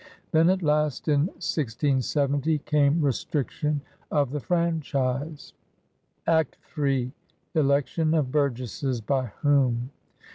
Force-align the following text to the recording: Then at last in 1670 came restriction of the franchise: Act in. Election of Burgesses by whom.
Then 0.31 0.49
at 0.49 0.63
last 0.63 1.07
in 1.07 1.27
1670 1.37 2.57
came 2.65 3.01
restriction 3.03 3.81
of 4.09 4.31
the 4.31 4.39
franchise: 4.39 5.53
Act 6.25 6.57
in. 6.75 7.13
Election 7.53 8.15
of 8.15 8.31
Burgesses 8.31 8.99
by 8.99 9.27
whom. 9.43 9.91